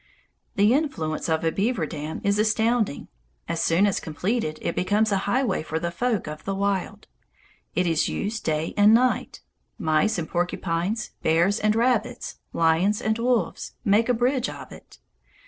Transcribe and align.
The 0.55 0.73
influence 0.73 1.29
of 1.29 1.43
a 1.43 1.51
beaver 1.51 1.85
dam 1.85 2.21
is 2.23 2.39
astounding. 2.39 3.07
As 3.47 3.61
soon 3.61 3.85
as 3.85 3.99
completed, 3.99 4.57
it 4.63 4.75
becomes 4.75 5.11
a 5.11 5.17
highway 5.29 5.61
for 5.61 5.77
the 5.79 5.91
folk 5.91 6.25
of 6.25 6.43
the 6.43 6.55
wild. 6.55 7.05
It 7.75 7.85
is 7.85 8.09
used 8.09 8.43
day 8.43 8.73
and 8.75 8.95
night. 8.95 9.41
Mice 9.77 10.17
and 10.17 10.27
porcupines, 10.27 11.11
bears 11.21 11.59
and 11.59 11.75
rabbits, 11.75 12.37
lions 12.51 12.99
and 12.99 13.19
wolves, 13.19 13.73
make 13.85 14.09
a 14.09 14.15
bridge 14.15 14.49
of 14.49 14.71
it. 14.71 14.97